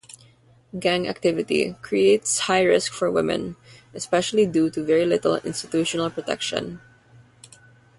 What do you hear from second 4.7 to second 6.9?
to very little institutional protection.